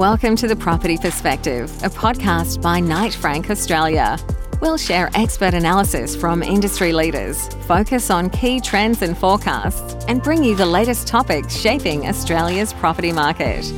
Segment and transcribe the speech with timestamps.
[0.00, 4.16] Welcome to The Property Perspective, a podcast by Knight Frank Australia.
[4.62, 10.42] We'll share expert analysis from industry leaders, focus on key trends and forecasts, and bring
[10.42, 13.70] you the latest topics shaping Australia's property market.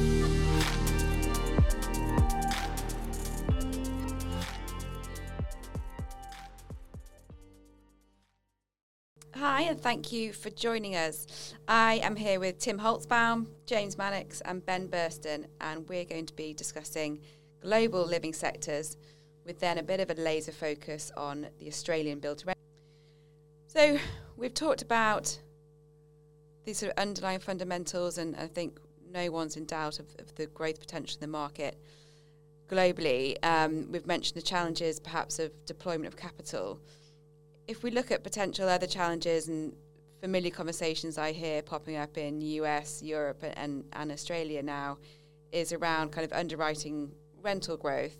[9.62, 11.54] Hi, and thank you for joining us.
[11.68, 16.34] I am here with Tim Holtsbaum, James Mannix, and Ben Burston, and we're going to
[16.34, 17.20] be discussing
[17.60, 18.96] global living sectors
[19.46, 22.58] with then a bit of a laser focus on the Australian build to rent.
[23.68, 23.98] So,
[24.36, 25.38] we've talked about
[26.64, 28.80] these sort of underlying fundamentals, and I think
[29.12, 31.78] no one's in doubt of, of the growth potential in the market
[32.68, 33.36] globally.
[33.44, 36.80] Um, we've mentioned the challenges perhaps of deployment of capital
[37.66, 39.72] if we look at potential other challenges and
[40.20, 44.98] familiar conversations I hear popping up in US, Europe, and, and Australia now,
[45.50, 47.12] is around kind of underwriting
[47.42, 48.16] rental growth.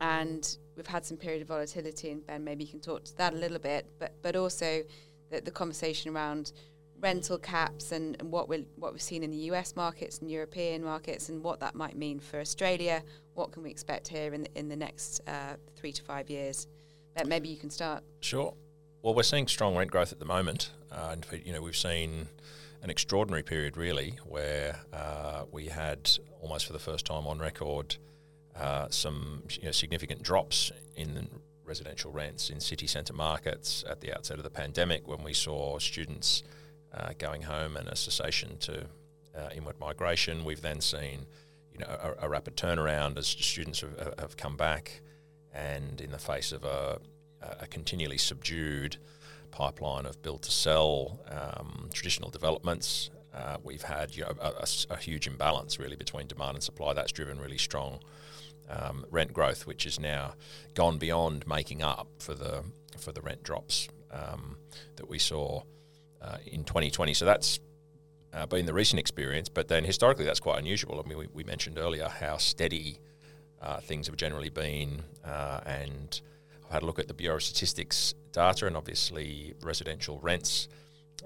[0.00, 3.32] And we've had some period of volatility, and Ben, maybe you can talk to that
[3.32, 4.82] a little bit, but but also
[5.30, 6.52] the, the conversation around
[7.00, 10.84] rental caps and, and what we what we've seen in the US markets and European
[10.84, 13.02] markets, and what that might mean for Australia.
[13.34, 16.68] What can we expect here in the, in the next uh, three to five years?
[17.26, 18.02] Maybe you can start.
[18.20, 18.54] Sure.
[19.02, 20.70] Well, we're seeing strong rent growth at the moment.
[20.90, 22.28] Uh, and, you know, we've seen
[22.82, 27.96] an extraordinary period, really, where uh, we had almost for the first time on record
[28.56, 31.28] uh, some you know, significant drops in
[31.64, 35.78] residential rents in city centre markets at the outset of the pandemic when we saw
[35.78, 36.42] students
[36.94, 38.86] uh, going home and a cessation to
[39.36, 40.44] uh, inward migration.
[40.44, 41.26] We've then seen
[41.72, 45.02] you know, a, a rapid turnaround as students have, have come back
[45.52, 46.98] and in the face of a,
[47.60, 48.96] a continually subdued
[49.50, 54.96] pipeline of build to sell um, traditional developments, uh, we've had you know, a, a,
[54.96, 56.92] huge imbalance really between demand and supply.
[56.92, 58.00] That's driven really strong
[58.68, 60.34] um, rent growth, which has now
[60.74, 62.64] gone beyond making up for the
[62.98, 64.56] for the rent drops um,
[64.96, 65.62] that we saw
[66.20, 67.14] uh, in 2020.
[67.14, 67.60] So that's
[68.32, 71.02] uh, been the recent experience, but then historically that's quite unusual.
[71.04, 72.98] I mean, we, we mentioned earlier how steady
[73.62, 75.02] uh, things have generally been.
[75.24, 76.20] Uh, and
[76.66, 80.68] I've had a look at the Bureau of Statistics data, and obviously residential rents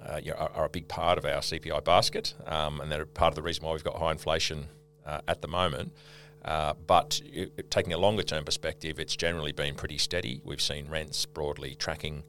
[0.00, 3.04] uh, you know, are, are, a big part of our CPI basket, um, and they're
[3.04, 4.66] part of the reason why we've got high inflation
[5.06, 5.93] uh, at the moment.
[6.44, 10.41] Uh, but it, taking a longer term perspective, it's generally been pretty steady.
[10.44, 12.25] We've seen rents broadly tracking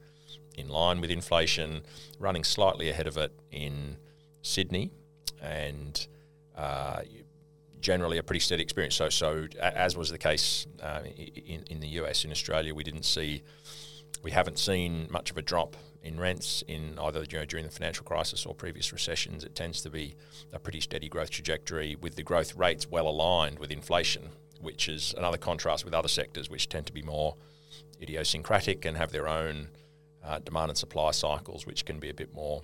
[0.55, 1.81] in line with inflation,
[2.19, 3.97] running slightly ahead of it in
[4.43, 4.91] Sydney,
[5.41, 6.05] and
[6.55, 7.01] uh,
[7.83, 8.95] generally a pretty steady experience.
[8.95, 13.03] So, so as was the case uh, in in the US, in Australia, we didn't
[13.03, 13.43] see,
[14.23, 17.71] we haven't seen much of a drop in rents in either you know, during the
[17.71, 19.43] financial crisis or previous recessions.
[19.43, 20.15] It tends to be
[20.51, 24.29] a pretty steady growth trajectory with the growth rates well aligned with inflation,
[24.59, 27.35] which is another contrast with other sectors which tend to be more
[28.01, 29.67] idiosyncratic and have their own
[30.23, 32.63] uh, demand and supply cycles, which can be a bit more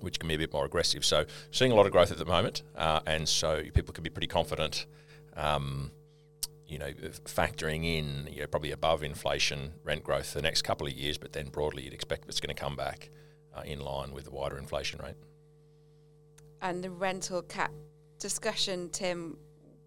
[0.00, 1.04] which can be a bit more aggressive.
[1.04, 4.10] So seeing a lot of growth at the moment, uh, and so people can be
[4.10, 4.86] pretty confident.
[5.36, 5.92] Um,
[6.66, 6.92] you know,
[7.24, 11.32] factoring in you know, probably above inflation rent growth the next couple of years, but
[11.32, 13.08] then broadly you'd expect it's going to come back
[13.56, 15.16] uh, in line with the wider inflation rate.
[16.60, 17.72] And the rental cap
[18.18, 19.38] discussion, Tim,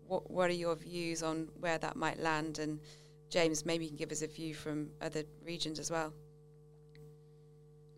[0.08, 2.58] what, what are your views on where that might land?
[2.58, 2.80] And
[3.30, 6.14] James, maybe you can give us a view from other regions as well.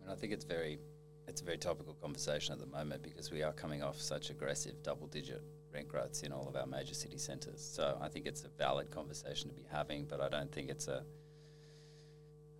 [0.02, 0.78] I, mean, I think it's very
[1.26, 4.82] it's a very topical conversation at the moment because we are coming off such aggressive
[4.82, 5.42] double digit
[5.72, 7.60] rent growths in all of our major city centres.
[7.60, 10.88] So I think it's a valid conversation to be having, but I don't think it's
[10.88, 11.02] a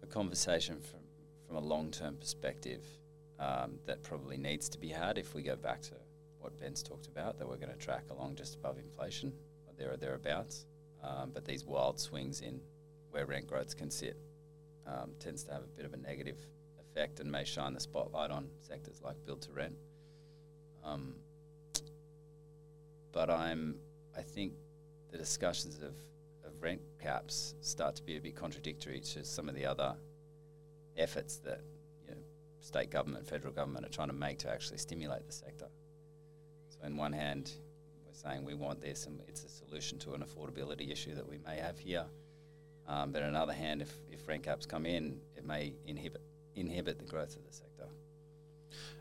[0.03, 1.01] a conversation from
[1.47, 2.83] from a long term perspective
[3.39, 5.95] um, that probably needs to be had if we go back to
[6.39, 9.33] what Ben's talked about that we're going to track along just above inflation
[9.67, 10.67] or there or thereabouts.
[11.03, 12.61] Um, but these wild swings in
[13.11, 14.17] where rent growths can sit
[14.87, 16.39] um, tends to have a bit of a negative
[16.95, 19.75] effect and may shine the spotlight on sectors like build to rent.
[20.85, 21.15] Um,
[23.13, 23.77] but I'm,
[24.17, 24.53] I think
[25.11, 25.95] the discussions of,
[26.45, 29.95] of rent caps start to be a bit contradictory to some of the other
[30.97, 31.61] efforts that
[32.07, 32.21] you know,
[32.61, 35.67] state government, federal government are trying to make to actually stimulate the sector.
[36.69, 37.51] So, on one hand,
[38.05, 41.39] we're saying we want this and it's a solution to an affordability issue that we
[41.47, 42.05] may have here.
[42.87, 46.21] Um, but on the other hand, if, if rent caps come in, it may inhibit
[46.57, 47.85] inhibit the growth of the sector?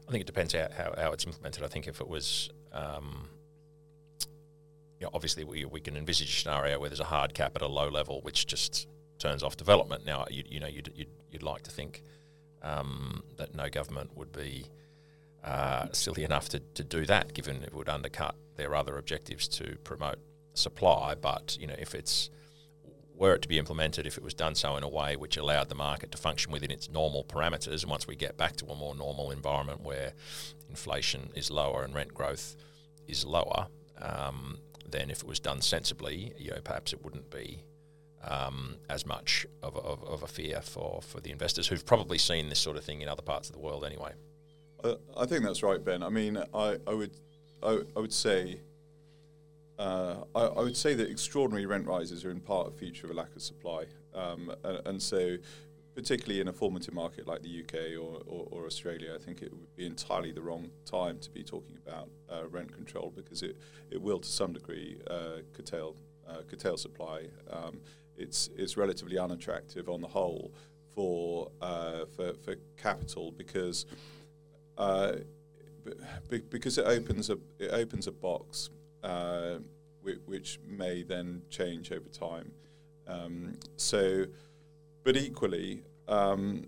[0.08, 1.64] I think it depends how, how, how it's implemented.
[1.64, 3.30] I think if it was, um,
[5.00, 7.62] you know, obviously we, we can envisage a scenario where there's a hard cap at
[7.62, 10.06] a low level, which just turns off development.
[10.06, 12.04] Now, you, you know, you'd, you'd, you'd like to think
[12.62, 14.66] um, that no government would be
[15.44, 19.78] uh, silly enough to, to do that, given it would undercut their other objectives to
[19.84, 20.20] promote
[20.54, 22.30] supply, but you know if it's
[23.16, 25.70] were it to be implemented, if it was done so in a way which allowed
[25.70, 28.76] the market to function within its normal parameters, and once we get back to a
[28.76, 30.14] more normal environment where
[30.70, 32.56] inflation is lower and rent growth
[33.08, 33.68] is lower,
[34.02, 34.58] um,
[34.90, 37.64] then if it was done sensibly, you know, perhaps it wouldn't be
[38.24, 42.50] um, as much of, of, of, a fear for, for the investors who've probably seen
[42.50, 44.14] this sort of thing in other parts of the world anyway.
[44.84, 46.02] Uh, I think that's right, Ben.
[46.04, 47.12] I mean, I, I would
[47.62, 48.60] I, I would say
[49.80, 53.12] uh, I, I, would say that extraordinary rent rises are in part a feature of
[53.12, 55.38] a lack of supply, um, and, and, so
[55.96, 59.52] particularly in a formative market like the UK or, or, or, Australia, I think it
[59.52, 63.58] would be entirely the wrong time to be talking about uh, rent control because it,
[63.92, 65.96] it will to some degree uh, curtail
[66.28, 67.28] uh, curtail supply.
[67.50, 67.80] Um,
[68.16, 70.52] it's it's relatively unattractive on the whole
[70.94, 73.86] for uh, for, for capital because
[74.78, 75.14] uh,
[76.50, 78.70] because it opens a it opens a box
[79.04, 79.60] uh,
[80.26, 82.52] which may then change over time.
[83.08, 84.26] Um, so,
[85.04, 86.66] but equally, um,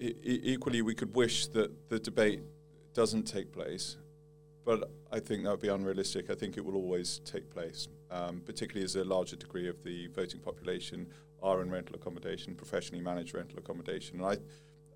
[0.00, 2.40] e- equally, we could wish that the debate
[2.94, 3.96] doesn't take place,
[4.64, 6.30] but I think that would be unrealistic.
[6.30, 10.08] I think it will always take place, um, particularly as a larger degree of the
[10.08, 11.06] voting population
[11.42, 14.38] are in rental accommodation, professionally managed rental accommodation, and I.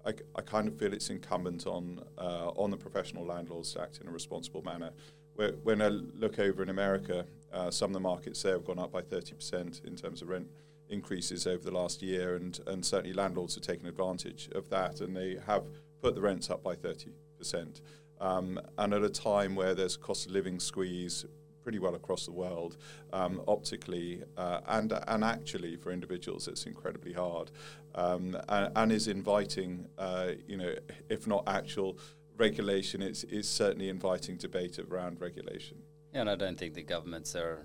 [0.04, 4.00] I, I kind of feel it's incumbent on uh, on the professional landlords to act
[4.00, 4.90] in a responsible manner
[5.36, 8.92] when I look over in America, uh, some of the markets there have gone up
[8.92, 10.48] by 30% in terms of rent
[10.88, 15.16] increases over the last year, and, and certainly landlords have taken advantage of that, and
[15.16, 15.64] they have
[16.00, 17.80] put the rents up by 30%.
[18.20, 21.24] Um, and at a time where there's cost of living squeeze
[21.62, 22.76] pretty well across the world,
[23.12, 27.50] um, optically uh, and and actually for individuals, it's incredibly hard,
[27.94, 30.74] um, and, and, is inviting, uh, you know,
[31.08, 31.96] if not actual
[32.36, 35.78] regulation is, is certainly inviting debate around regulation.
[36.12, 37.64] Yeah, and I don't think the governments are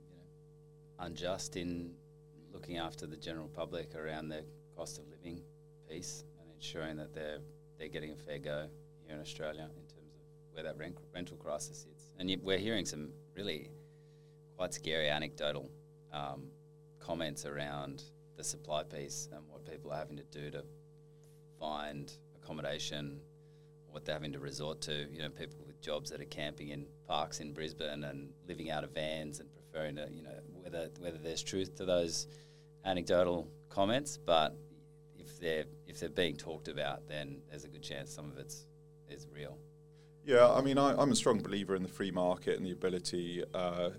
[0.00, 1.94] you know, unjust in
[2.52, 4.42] looking after the general public around their
[4.76, 5.42] cost of living
[5.88, 7.38] piece and ensuring that they're
[7.78, 8.68] they're getting a fair go
[9.04, 12.12] here in Australia in terms of where that rent, rental crisis sits.
[12.18, 13.70] And we're hearing some really
[14.56, 15.68] quite scary anecdotal
[16.12, 16.44] um,
[17.00, 18.04] comments around
[18.36, 20.62] the supply piece and what people are having to do to
[21.58, 23.20] find accommodation
[23.92, 25.06] what they're having to resort to.
[25.10, 28.84] You know, people with jobs that are camping in parks in Brisbane and living out
[28.84, 32.26] of vans and preferring to, you know, whether whether there's truth to those
[32.84, 34.56] anecdotal comments, but
[35.18, 38.66] if they're if they're being talked about, then there's a good chance some of it's
[39.08, 39.58] is real.
[40.24, 43.42] Yeah, I mean, I, am a strong believer in the free market and the ability.
[43.52, 43.90] Uh,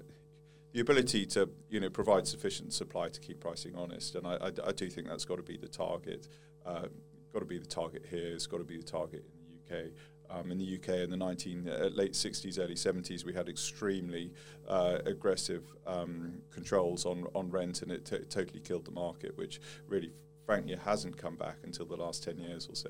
[0.72, 4.51] the ability to you know provide sufficient supply to keep pricing honest, and I, I,
[4.68, 6.28] I do think that's got to be the target.
[6.66, 6.88] Uh,
[7.34, 8.34] got to be the target here.
[8.34, 9.25] It's got to be the target
[10.30, 14.31] Um, in the UK in the 19 uh, late 60s, early 70s, we had extremely
[14.68, 19.62] uh, aggressive um, controls on on rent, and it t- totally killed the market, which
[19.88, 20.12] really,
[20.46, 22.90] frankly, hasn't come back until the last 10 years or so.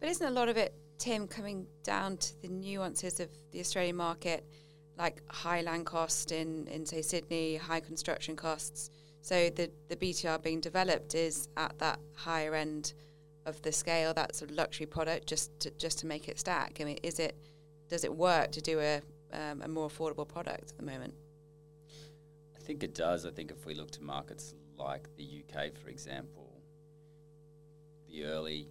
[0.00, 3.96] But isn't a lot of it, Tim, coming down to the nuances of the Australian
[3.96, 4.44] market,
[4.96, 8.90] like high land cost in, in say Sydney, high construction costs?
[9.20, 12.94] So the the BTR being developed is at that higher end
[13.46, 16.78] of the scale that sort of luxury product just to, just to make it stack?
[16.80, 17.36] I mean, is it
[17.88, 19.00] does it work to do a
[19.32, 21.14] um, a more affordable product at the moment?
[22.54, 23.26] I think it does.
[23.26, 26.62] I think if we look to markets like the UK, for example,
[28.08, 28.68] the early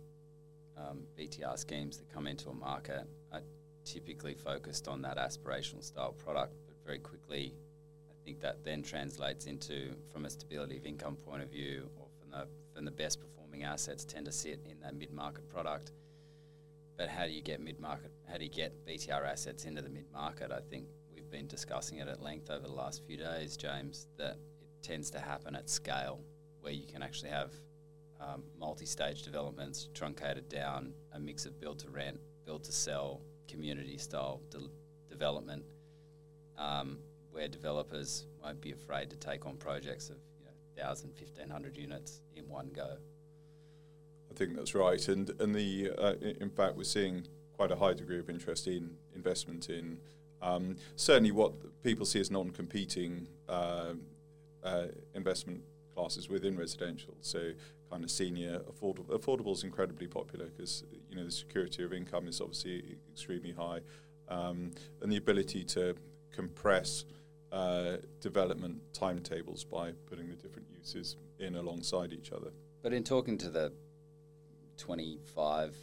[0.78, 3.42] um, BTR schemes that come into a market are
[3.86, 7.54] typically focused on that aspirational style product, but very quickly,
[8.10, 12.08] I think that then translates into, from a stability of income point of view, or
[12.20, 15.92] from the from the best performing assets tend to sit in that mid market product.
[16.98, 18.12] But how do you get mid market?
[18.28, 20.52] How do you get BTR assets into the mid market?
[20.52, 24.08] I think we've been discussing it at length over the last few days, James.
[24.18, 26.22] That it tends to happen at scale,
[26.62, 27.52] where you can actually have
[28.20, 33.98] um, multi-stage developments truncated down, a mix of build to rent, build to sell, community
[33.98, 34.70] style de-
[35.10, 35.64] development,
[36.58, 37.00] um,
[37.32, 42.22] where developers won't be afraid to take on projects of you know, 1,000, 1,500 units
[42.36, 42.98] in one go.
[44.34, 47.94] I think that's right, and and the uh, in fact we're seeing quite a high
[47.94, 50.00] degree of interest in investment in
[50.42, 53.94] um, certainly what people see as non-competing uh,
[54.64, 55.62] uh, investment
[55.94, 57.14] classes within residential.
[57.22, 57.52] So
[57.92, 59.06] kind of senior affordable.
[59.10, 63.82] Affordable is incredibly popular because you know the security of income is obviously extremely high,
[64.30, 64.72] um,
[65.02, 65.96] and the ability to
[66.32, 67.06] compress
[67.52, 72.52] uh, development timetables by putting the different uses in alongside each other.
[72.82, 73.72] But in talking to the
[74.78, 75.76] 25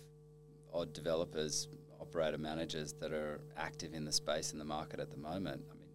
[0.72, 1.68] odd developers,
[2.00, 5.62] operator managers that are active in the space in the market at the moment.
[5.70, 5.88] I mean,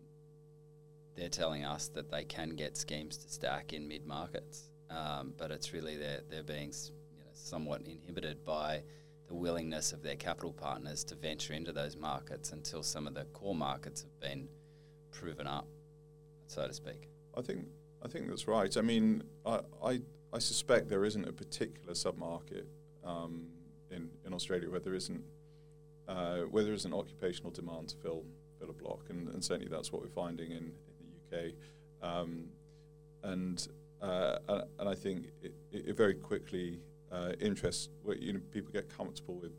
[1.16, 5.52] they're telling us that they can get schemes to stack in mid markets, um, but
[5.52, 6.74] it's really they're they're being
[7.12, 8.84] you know, somewhat inhibited by
[9.28, 13.24] the willingness of their capital partners to venture into those markets until some of the
[13.26, 14.48] core markets have been
[15.12, 15.68] proven up,
[16.48, 17.10] so to speak.
[17.36, 17.66] I think
[18.04, 18.76] I think that's right.
[18.78, 20.02] I mean, I I,
[20.34, 22.66] I suspect there isn't a particular submarket
[23.06, 23.48] um,
[23.92, 25.24] in in Australia where there isn't
[26.08, 28.24] uh, where there isn't occupational demand to fill
[28.60, 31.54] fill a block, and, and certainly that's what we're finding in, in the UK.
[32.02, 32.46] Um,
[33.24, 33.68] and
[34.02, 34.38] uh,
[34.80, 36.80] and I think it, it very quickly
[37.12, 39.52] uh, interest you know people get comfortable with.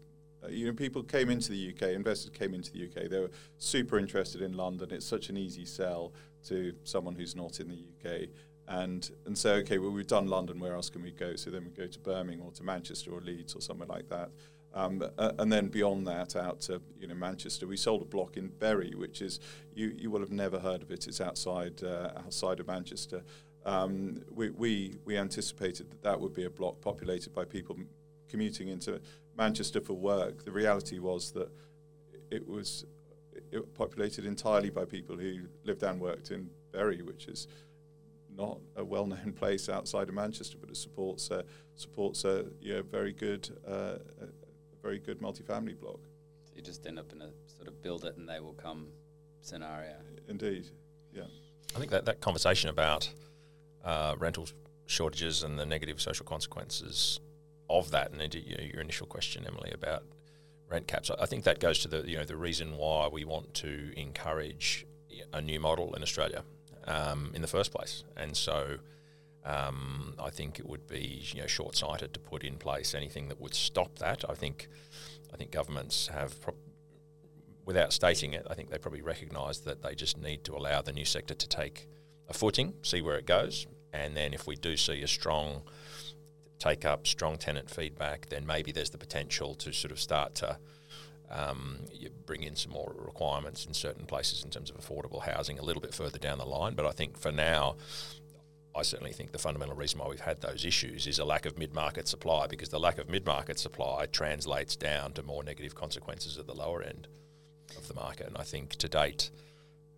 [0.44, 1.94] Uh, you know, people came into the UK.
[1.94, 3.08] Investors came into the UK.
[3.08, 4.90] They were super interested in London.
[4.92, 6.12] It's such an easy sell
[6.48, 8.28] to someone who's not in the UK,
[8.68, 10.58] and and say, okay, well, we've done London.
[10.58, 11.36] Where else can we go?
[11.36, 14.30] So then we go to Birmingham or to Manchester or Leeds or somewhere like that.
[14.74, 18.36] Um, uh, and then beyond that, out to you know Manchester, we sold a block
[18.36, 19.40] in Bury, which is
[19.74, 21.06] you, you will have never heard of it.
[21.06, 23.22] It's outside uh, outside of Manchester.
[23.64, 27.76] Um, we, we we anticipated that that would be a block populated by people
[28.28, 29.00] commuting into
[29.36, 30.44] Manchester for work.
[30.44, 31.48] The reality was that
[32.30, 32.84] it was
[33.50, 37.48] it populated entirely by people who lived and worked in Bury, which is
[38.36, 41.42] not a well-known place outside of Manchester, but it supports uh,
[41.74, 43.96] supports a you know, very good uh,
[44.82, 46.00] very good multifamily block.
[46.44, 48.88] So you just end up in a sort of build it and they will come
[49.40, 49.96] scenario.
[50.28, 50.66] Indeed,
[51.12, 51.24] yeah.
[51.74, 53.10] I think that, that conversation about
[53.84, 54.48] uh, rental
[54.86, 57.20] shortages and the negative social consequences
[57.68, 60.04] of that, and your initial question, Emily, about
[60.70, 63.54] rent caps, I think that goes to the you know the reason why we want
[63.54, 64.86] to encourage
[65.32, 66.44] a new model in Australia
[66.86, 68.78] um, in the first place, and so
[69.44, 73.40] um, I think it would be you know short-sighted to put in place anything that
[73.40, 74.24] would stop that.
[74.28, 74.68] I think
[75.32, 76.54] I think governments have, pro-
[77.64, 80.92] without stating it, I think they probably recognise that they just need to allow the
[80.92, 81.88] new sector to take
[82.28, 85.62] a footing, see where it goes, and then if we do see a strong
[86.58, 90.58] take up, strong tenant feedback, then maybe there's the potential to sort of start to
[91.30, 91.80] um,
[92.24, 95.82] bring in some more requirements in certain places in terms of affordable housing a little
[95.82, 96.74] bit further down the line.
[96.74, 97.76] But I think for now,
[98.74, 101.58] I certainly think the fundamental reason why we've had those issues is a lack of
[101.58, 105.74] mid market supply because the lack of mid market supply translates down to more negative
[105.74, 107.08] consequences at the lower end
[107.76, 108.26] of the market.
[108.26, 109.30] And I think to date,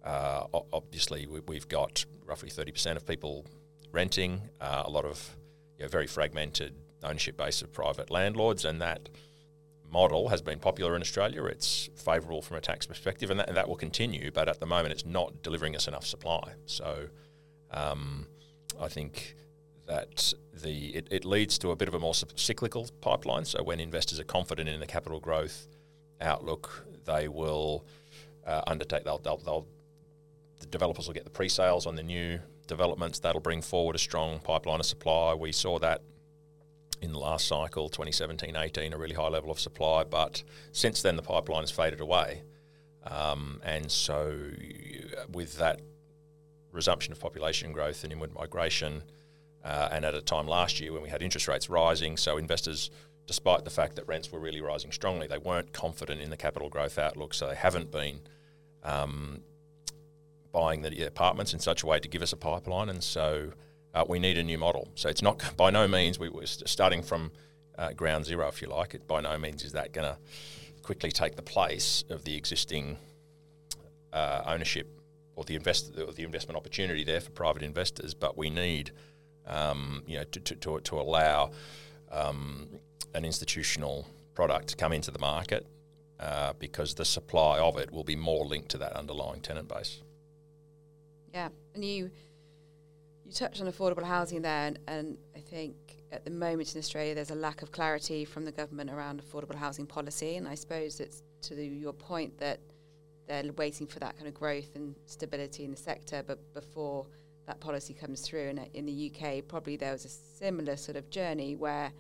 [0.04, 3.44] uh, obviously, we, have got roughly 30% of people
[3.90, 5.37] renting, uh, a lot of
[5.76, 9.08] you know, very fragmented ownership base of private landlords, and that
[9.90, 11.45] model has been popular in Australia.
[11.45, 14.30] It's favourable from a tax perspective, and that, and that will continue.
[14.30, 16.52] But at the moment, it's not delivering us enough supply.
[16.66, 17.09] So,
[17.71, 18.26] um,
[18.80, 19.35] I think
[19.87, 23.45] that the it, it, leads to a bit of a more cyclical pipeline.
[23.45, 25.66] So when investors are confident in the capital growth
[26.21, 27.87] outlook, they will
[28.47, 29.04] uh, undertake.
[29.04, 29.66] They'll, they'll, they'll
[30.61, 33.21] the developers will get the pre-sales on the new developments.
[33.21, 35.35] That'll bring forward a strong pipeline of supply.
[35.35, 36.02] We saw that
[37.00, 40.05] in the last cycle, 2017-18, a really high level of supply.
[40.05, 42.43] But since then, the pipeline has faded away.
[43.05, 44.50] Um, and so,
[45.33, 45.81] with that
[46.73, 49.02] resumption of population growth and inward migration,
[49.64, 52.90] uh, and at a time last year when we had interest rates rising, so investors,
[53.26, 56.69] despite the fact that rents were really rising strongly, they weren't confident in the capital
[56.69, 58.21] growth outlook, so they haven't been
[58.85, 59.40] um,
[60.52, 63.52] buying the apartments in such a way to give us a pipeline, and so
[63.99, 64.88] uh, we need a new model.
[64.95, 67.33] So it's not by no means we were starting from
[67.76, 68.95] uh, ground zero, if you like.
[68.95, 70.19] It by no means is that going to
[70.83, 72.97] quickly take the place of the existing
[74.12, 74.88] uh, ownership
[75.37, 78.93] or the invest or the investment opportunity there for private investors, but we need
[79.47, 81.50] um, you know to, to, to, to allow
[82.11, 82.69] um,
[83.14, 85.67] an institutional product to come into the market
[86.21, 90.00] uh, because the supply of it will be more linked to that underlying tenant base.
[91.35, 92.11] Yeah, and you
[93.28, 95.76] you touched on affordable housing there, and, and I think
[96.11, 99.54] at the moment in Australia there's a lack of clarity from the government around affordable
[99.54, 102.58] housing policy, and I suppose it's to the, your point that
[103.26, 106.23] they're waiting for that kind of growth and stability in the sector.
[106.26, 107.06] But before
[107.47, 111.11] that policy comes through, and in the UK, probably there was a similar sort of
[111.11, 111.92] journey where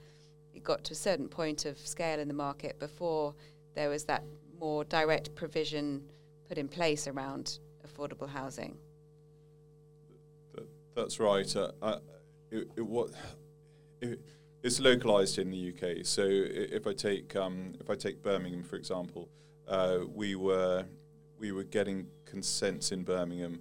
[0.54, 3.34] it got to a certain point of scale in the market before
[3.74, 4.24] there was that
[4.58, 6.02] more direct provision
[6.48, 8.78] put in place around affordable housing.
[10.98, 11.54] That's right.
[11.54, 11.98] Uh, uh,
[12.50, 13.10] it, it, what,
[14.00, 14.18] it,
[14.64, 16.04] it's localized in the UK.
[16.04, 19.28] So if I take um, if I take Birmingham for example,
[19.68, 20.86] uh, we were
[21.38, 23.60] we were getting consents in Birmingham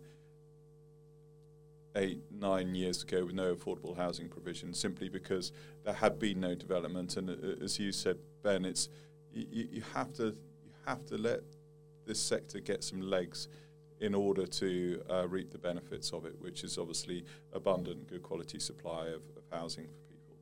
[1.95, 5.51] eight, nine years ago with no affordable housing provision, simply because
[5.83, 7.17] there had been no development.
[7.17, 8.89] And uh, as you said, Ben, it's
[9.31, 11.41] you, you have to you have to let
[12.07, 13.47] this sector get some legs
[13.99, 18.59] in order to uh, reap the benefits of it, which is obviously abundant, good quality
[18.59, 20.35] supply of, of housing for people.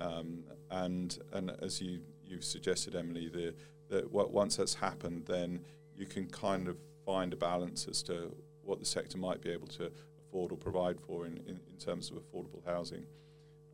[0.00, 3.54] Um, and and as you you've suggested, Emily, the
[3.90, 5.60] that once that's happened, then
[5.96, 9.66] you can kind of find a balance as to what the sector might be able
[9.66, 13.04] to afford or provide for in, in, in terms of affordable housing.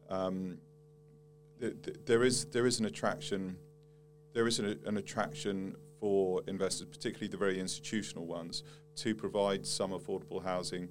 [0.09, 0.59] Um,
[2.07, 3.57] there is there is an attraction
[4.33, 8.63] there is an, an, attraction for investors, particularly the very institutional ones,
[8.97, 10.89] to provide some affordable housing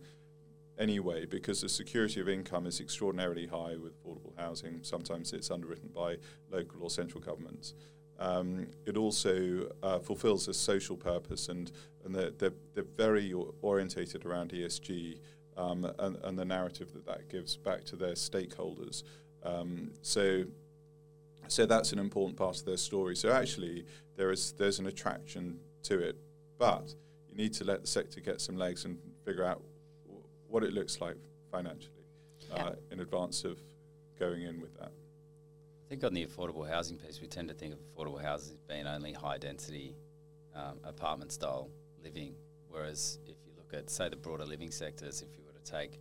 [0.77, 4.79] anyway, because the security of income is extraordinarily high with affordable housing.
[4.81, 6.17] Sometimes it's underwritten by
[6.49, 7.73] local or central governments.
[8.19, 11.71] Um, it also uh, fulfills a social purpose, and,
[12.03, 15.19] and they're, they're, they're very orientated around ESG
[15.55, 19.03] um, and, and, the narrative that that gives back to their stakeholders.
[19.43, 20.45] Um, so,
[21.47, 23.15] so that's an important part of their story.
[23.15, 26.17] So actually, there is there's an attraction to it,
[26.57, 26.93] but
[27.39, 29.61] need to let the sector get some legs and figure out
[30.05, 31.15] w- what it looks like
[31.49, 32.03] financially
[32.51, 32.71] uh, yeah.
[32.91, 33.57] in advance of
[34.19, 34.91] going in with that.
[34.91, 38.57] I think on the affordable housing piece, we tend to think of affordable houses as
[38.67, 39.95] being only high density
[40.53, 41.69] um, apartment style
[42.03, 42.35] living.
[42.67, 45.97] Whereas if you look at, say, the broader living sectors, if you were to take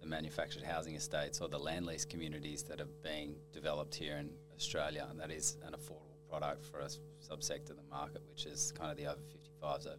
[0.00, 4.30] the manufactured housing estates or the land lease communities that are being developed here in
[4.56, 8.72] Australia, and that is an affordable product for a subsector of the market, which is
[8.72, 9.98] kind of the over 55s, over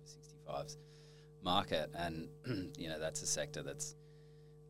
[0.50, 0.77] 65s
[1.44, 1.89] market.
[1.96, 2.29] And,
[2.77, 3.96] you know, that's a sector that's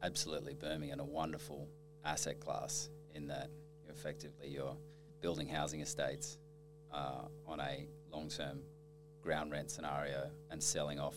[0.04, 1.68] absolutely booming and a wonderful
[2.06, 3.50] asset class in that
[3.90, 4.78] effectively you're
[5.22, 6.38] building housing estates
[6.94, 8.60] uh, on a long term
[9.22, 11.16] ground rent scenario and selling off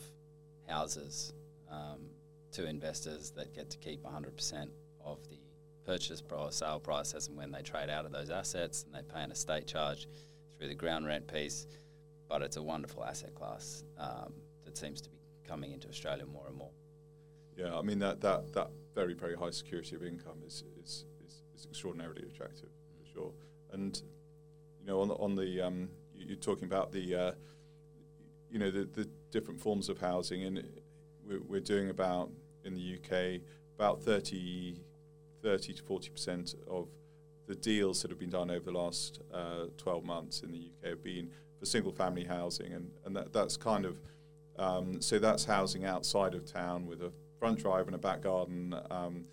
[0.67, 1.33] houses
[1.71, 2.09] um,
[2.51, 4.69] to investors that get to keep 100%
[5.05, 5.39] of the
[5.85, 9.15] purchase or sale price as and when they trade out of those assets and they
[9.15, 10.09] pay an estate charge
[10.59, 11.67] through the ground rent piece.
[12.29, 14.33] But it's a wonderful asset class um,
[14.73, 16.71] that seems to be coming into Australia more and more.
[17.57, 21.05] Yeah, I mean that, that, that very very high security of income is, is
[21.55, 23.33] is extraordinarily attractive for sure.
[23.73, 24.01] And
[24.81, 27.33] you know, on the, on the um, you're talking about the uh,
[28.51, 30.63] you know the, the different forms of housing, and
[31.27, 32.31] we're, we're doing about
[32.65, 33.41] in the UK
[33.75, 34.79] about 30,
[35.43, 36.89] 30 to 40 percent of
[37.49, 40.91] the deals that have been done over the last uh, 12 months in the UK
[40.91, 44.01] have been for single family housing, and, and that, that's kind of
[44.59, 48.75] um, so that's housing outside of town with a front drive and a back garden.
[48.91, 49.25] Um,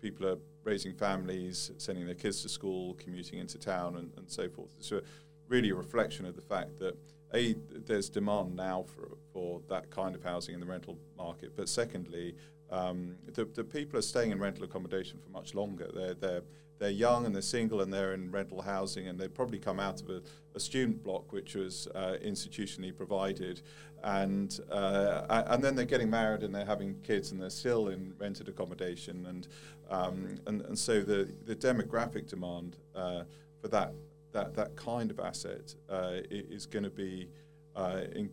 [0.00, 4.48] people are raising families, sending their kids to school, commuting into town, and, and so
[4.48, 4.70] forth.
[4.92, 5.02] A,
[5.48, 6.96] really a reflection of the fact that
[7.34, 11.68] a there's demand now for for that kind of housing in the rental market, but
[11.68, 12.34] secondly,
[12.70, 15.88] um, the, the people are staying in rental accommodation for much longer.
[15.92, 16.42] They're they're
[16.78, 20.00] they're young and they're single and they're in rental housing and they probably come out
[20.02, 20.22] of a,
[20.54, 23.62] a student block which was uh, institutionally provided
[24.04, 28.12] and uh, and then they're getting married and they're having kids and they're still in
[28.18, 29.48] rented accommodation and
[29.90, 33.22] um, and, and so the, the demographic demand uh,
[33.60, 33.92] for that
[34.32, 37.28] that that kind of asset uh, is going to be
[37.74, 38.30] uh, in,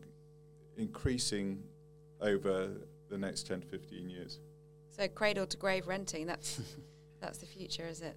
[0.77, 1.63] increasing
[2.21, 2.69] over
[3.09, 4.39] the next 10 to 15 years.
[4.89, 6.61] So cradle to grave renting that's
[7.21, 8.15] that's the future is it?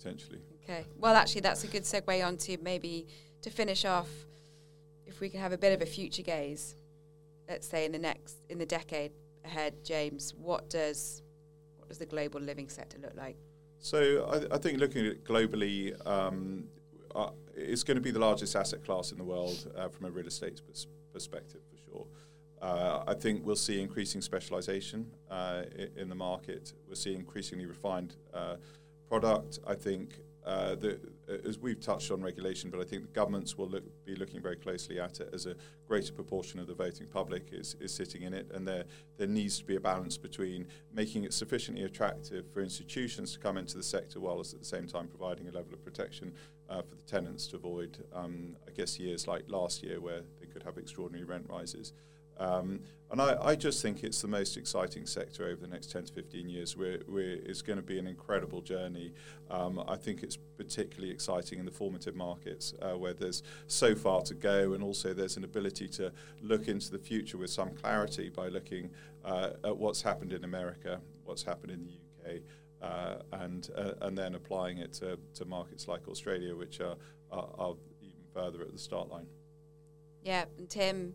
[0.00, 0.38] Potentially.
[0.64, 0.84] Okay.
[0.98, 3.06] Well actually that's a good segue on to maybe
[3.42, 4.08] to finish off
[5.06, 6.76] if we can have a bit of a future gaze,
[7.48, 9.12] let's say in the next in the decade
[9.44, 11.22] ahead, James, what does
[11.76, 13.36] what does the global living sector look like?
[13.78, 16.64] So I, I think looking at it globally, um,
[17.14, 20.10] uh, it's going to be the largest asset class in the world uh, from a
[20.10, 22.06] real estate pers- perspective for sure.
[22.62, 25.62] Uh, I think we'll see increasing specialization uh,
[25.96, 26.74] in the market.
[26.86, 28.56] We'll see increasingly refined uh,
[29.10, 29.58] product.
[29.66, 30.98] I think uh, the,
[31.44, 34.56] as we've touched on regulation, but I think the governments will look, be looking very
[34.56, 35.54] closely at it as a
[35.86, 38.84] greater proportion of the voting public is, is sitting in it, and there
[39.18, 43.58] there needs to be a balance between making it sufficiently attractive for institutions to come
[43.58, 46.32] into the sector, while at the same time providing a level of protection
[46.70, 50.46] uh, for the tenants to avoid, um, I guess, years like last year where they
[50.46, 51.92] could have extraordinary rent rises.
[52.40, 56.04] Um, and I, I, just think it's the most exciting sector over the next 10
[56.04, 56.74] to 15 years.
[56.74, 59.12] We're, we're, it's going to be an incredible journey.
[59.50, 64.22] Um, I think it's particularly exciting in the formative markets uh, where there's so far
[64.22, 68.30] to go, and also there's an ability to look into the future with some clarity
[68.30, 68.90] by looking
[69.24, 71.92] uh, at what's happened in America, what's happened in the
[72.32, 72.40] UK.
[72.80, 76.96] Uh, and uh, and then applying it to, to markets like Australia, which are,
[77.30, 79.26] are, are even further at the start line.
[80.22, 81.14] Yeah, and Tim,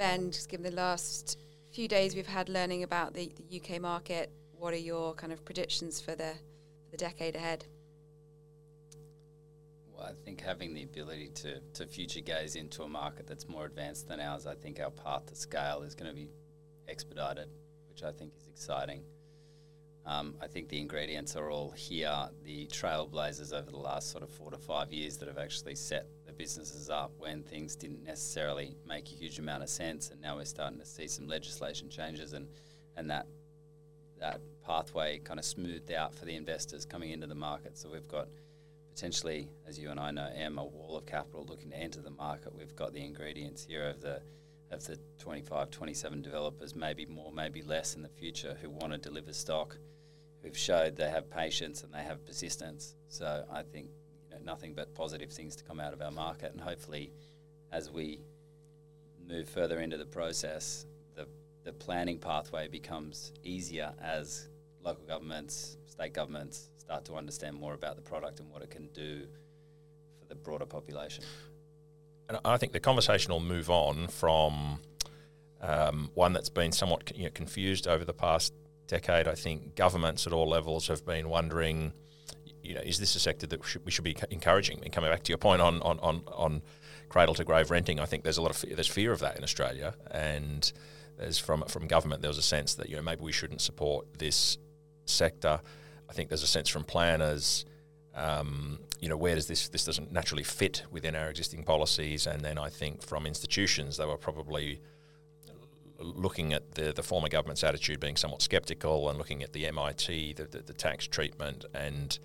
[0.00, 1.38] Ben, just given the last
[1.72, 5.44] few days we've had learning about the, the UK market, what are your kind of
[5.44, 6.32] predictions for the,
[6.90, 7.66] the decade ahead?
[9.92, 13.66] Well, I think having the ability to, to future gaze into a market that's more
[13.66, 16.30] advanced than ours, I think our path to scale is going to be
[16.88, 17.50] expedited,
[17.90, 19.02] which I think is exciting.
[20.06, 22.30] Um, I think the ingredients are all here.
[22.42, 26.06] The trailblazers over the last sort of four to five years that have actually set
[26.40, 30.44] businesses up when things didn't necessarily make a huge amount of sense, and now we're
[30.46, 32.48] starting to see some legislation changes, and
[32.96, 33.26] and that
[34.18, 37.76] that pathway kind of smoothed out for the investors coming into the market.
[37.76, 38.28] So we've got
[38.94, 42.10] potentially, as you and I know, Em, a wall of capital looking to enter the
[42.10, 42.54] market.
[42.56, 44.22] We've got the ingredients here of the
[44.70, 48.98] of the 25, 27 developers, maybe more, maybe less in the future, who want to
[48.98, 49.76] deliver stock,
[50.42, 52.94] who've showed they have patience and they have persistence.
[53.08, 53.90] So I think
[54.44, 57.12] nothing but positive things to come out of our market, and hopefully,
[57.72, 58.20] as we
[59.28, 61.26] move further into the process, the
[61.64, 64.48] the planning pathway becomes easier as
[64.82, 68.88] local governments, state governments start to understand more about the product and what it can
[68.88, 69.26] do
[70.18, 71.22] for the broader population.
[72.28, 74.80] And I think the conversation will move on from
[75.60, 78.54] um, one that's been somewhat you know, confused over the past
[78.86, 79.28] decade.
[79.28, 81.92] I think governments at all levels have been wondering,
[82.70, 84.78] you know, is this a sector that we should be encouraging?
[84.84, 86.62] And coming back to your point on on, on, on
[87.08, 89.36] cradle to grave renting, I think there's a lot of fear, there's fear of that
[89.36, 90.72] in Australia, and
[91.18, 94.06] there's from from government there was a sense that you know maybe we shouldn't support
[94.18, 94.56] this
[95.04, 95.60] sector.
[96.08, 97.64] I think there's a sense from planners,
[98.14, 102.40] um, you know, where does this this doesn't naturally fit within our existing policies, and
[102.42, 104.80] then I think from institutions they were probably
[105.98, 110.34] looking at the, the former government's attitude being somewhat sceptical and looking at the MIT,
[110.34, 112.18] the, the, the tax treatment, and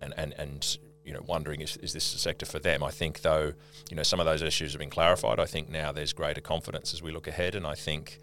[0.00, 2.82] and and and you know wondering is, is this a sector for them.
[2.82, 3.52] I think though,
[3.90, 5.38] you know, some of those issues have been clarified.
[5.40, 8.18] I think now there's greater confidence as we look ahead, and I think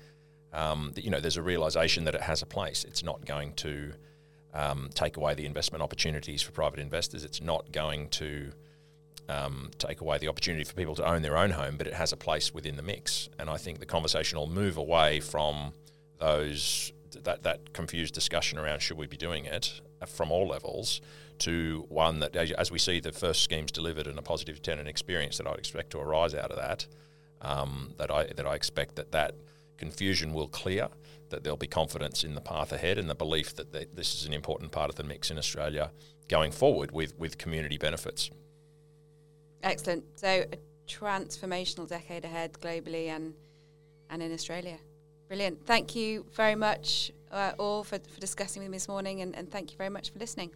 [0.54, 2.84] um, that, you know there's a realization that it has a place.
[2.84, 3.94] It's not going to
[4.54, 7.24] um, take away the investment opportunities for private investors.
[7.24, 8.52] It's not going to
[9.30, 12.14] um, take away the opportunity for people to own their own home, but it has
[12.14, 13.30] a place within the mix.
[13.38, 15.74] And I think the conversation will move away from
[16.20, 16.92] those
[17.24, 21.02] that that confused discussion around should we be doing it uh, from all levels
[21.40, 25.38] to one that, as we see the first schemes delivered and a positive tenant experience
[25.38, 26.88] that I'd expect to arise out of that,
[27.42, 29.36] um, that I that I expect that that
[29.78, 30.90] confusion will clear
[31.30, 34.34] that there'll be confidence in the path ahead and the belief that this is an
[34.34, 35.92] important part of the mix in Australia
[36.28, 38.30] going forward with, with community benefits.
[39.64, 40.04] Excellent.
[40.16, 43.34] So, a transformational decade ahead globally and,
[44.10, 44.78] and in Australia.
[45.28, 45.66] Brilliant.
[45.66, 49.52] Thank you very much, uh, all, for, for discussing with me this morning, and, and
[49.52, 50.52] thank you very much for listening.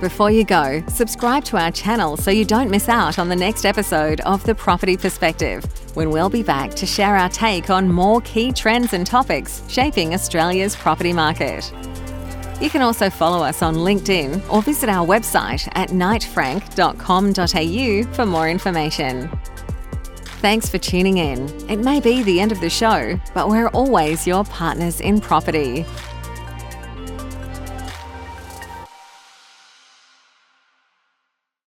[0.00, 3.64] Before you go, subscribe to our channel so you don't miss out on the next
[3.64, 5.64] episode of The Property Perspective,
[5.96, 10.12] when we'll be back to share our take on more key trends and topics shaping
[10.12, 11.72] Australia's property market.
[12.60, 18.50] You can also follow us on LinkedIn or visit our website at knightfrank.com.au for more
[18.50, 19.30] information.
[20.40, 21.48] Thanks for tuning in.
[21.70, 25.86] It may be the end of the show, but we're always your partners in property.